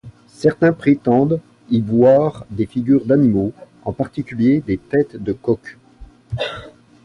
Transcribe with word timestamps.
Certains 0.33 0.73
prétendent 0.73 1.39
y 1.69 1.79
voir 1.81 2.47
des 2.49 2.65
figures 2.65 3.05
d'animaux, 3.05 3.53
en 3.85 3.93
particulier 3.93 4.61
des 4.65 4.79
têtes 4.79 5.15
de 5.15 5.31
coq. 5.31 5.77